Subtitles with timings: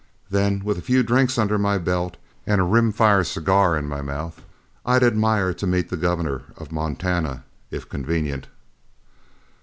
[0.31, 2.17] Then with a few drinks under my belt
[2.47, 4.41] and a rim fire cigar in my mouth,
[4.83, 8.47] I'd admire to meet the governor of Montana if convenient."